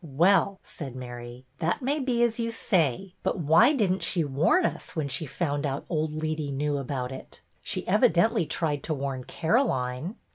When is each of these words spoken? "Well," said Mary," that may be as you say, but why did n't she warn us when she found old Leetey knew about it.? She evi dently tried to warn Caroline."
"Well," 0.23 0.59
said 0.63 0.95
Mary," 0.95 1.45
that 1.59 1.83
may 1.83 1.99
be 1.99 2.23
as 2.23 2.39
you 2.39 2.49
say, 2.51 3.13
but 3.21 3.37
why 3.37 3.71
did 3.73 3.91
n't 3.91 4.01
she 4.01 4.23
warn 4.23 4.65
us 4.65 4.95
when 4.95 5.07
she 5.07 5.27
found 5.27 5.63
old 5.89 6.11
Leetey 6.19 6.51
knew 6.51 6.79
about 6.79 7.11
it.? 7.11 7.43
She 7.61 7.83
evi 7.85 8.09
dently 8.11 8.49
tried 8.49 8.81
to 8.85 8.95
warn 8.95 9.25
Caroline." 9.25 10.15